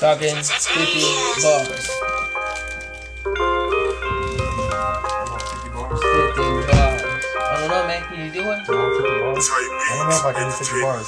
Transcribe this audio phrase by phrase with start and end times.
[0.00, 0.56] Talking 50
[1.44, 1.68] bars.
[1.68, 1.90] 50
[5.76, 6.00] bars.
[7.36, 8.02] I don't know, man.
[8.08, 8.46] Can you do it?
[8.48, 8.80] I don't
[9.28, 11.06] know if I can do 50 bars.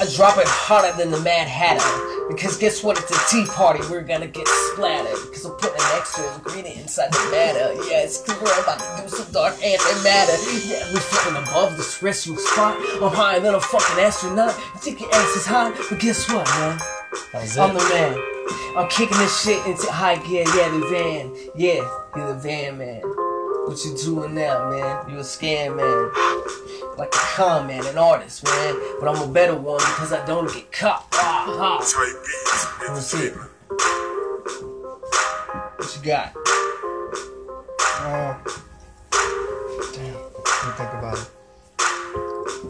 [0.00, 2.26] I drop it harder than the Mad Hatter.
[2.26, 2.98] Because guess what?
[2.98, 3.78] It's a tea party.
[3.88, 5.14] We're gonna get splattered.
[5.26, 7.74] Because I'm putting an extra ingredient inside the matter.
[7.88, 8.42] Yeah, it's cool.
[8.42, 10.36] We're about to do some dark antimatter.
[10.68, 12.76] Yeah, we're floating above this rescue spot.
[13.00, 14.58] I'm higher than a fucking astronaut.
[14.74, 15.70] You think your ass is high?
[15.88, 16.80] But guess what, man?
[17.32, 18.16] That was I'm the man.
[18.76, 20.44] I'm kicking this shit into high gear.
[20.56, 21.34] Yeah, the van.
[21.54, 23.02] Yeah, you're the van man.
[23.02, 25.10] What you doing now, man?
[25.10, 26.10] You a scam man.
[26.96, 28.80] Like a con man, an artist, man.
[28.98, 31.06] But I'm a better one because I don't get caught.
[31.12, 31.78] Ah, ha.
[32.86, 33.34] Let me see it.
[35.76, 36.34] What you got?
[38.00, 38.38] Uh,
[39.92, 40.14] damn.
[40.14, 41.37] Let me think about it.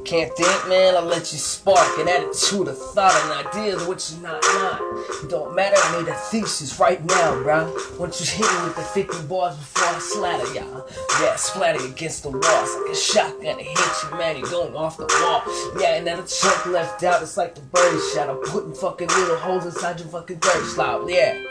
[0.05, 0.97] Can't think, man.
[0.97, 4.81] I let you spark an attitude, a thought, an idea what you're not, not.
[5.23, 5.77] It don't matter.
[5.79, 7.75] I need a thesis right now, bro.
[7.99, 10.87] Once you hit me with the 50 bars before I slatter y'all.
[11.21, 13.61] Yeah, splatter against the walls like a shotgun.
[13.61, 14.37] It hits you, man.
[14.37, 15.43] You're going off the wall.
[15.81, 17.23] Yeah, and then a chunk left out.
[17.23, 18.29] It's like the bird shot.
[18.29, 21.09] I'm putting fucking little holes inside your fucking dirt slab.
[21.09, 21.43] Yeah.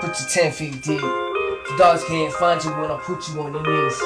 [0.00, 1.00] Put you 10 feet deep.
[1.00, 4.00] The dogs can't find you when I put you on your knees.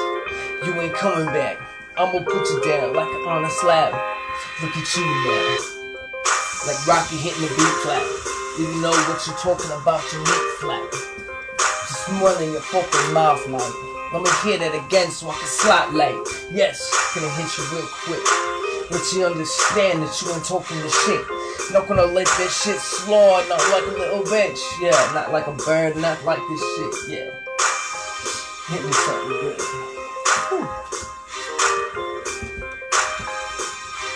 [0.65, 1.70] You ain't coming back.
[2.01, 3.93] I'ma put you down like on a slab.
[4.59, 5.57] Look at you now.
[6.65, 8.01] Like Rocky hitting the beat flat.
[8.57, 10.89] You know what you're talking about, your meat flat.
[11.61, 13.61] Just running your fucking mouth, man.
[14.13, 16.17] Let me hear that again so I can slap like.
[16.49, 18.25] Yes, gonna hit you real quick.
[18.89, 21.21] But you understand that you ain't talking the shit.
[21.71, 24.57] Not gonna let that shit slide, not like a little bitch.
[24.81, 27.29] Yeah, not like a bird, not like this shit, yeah.
[28.73, 30.80] Hit me something good.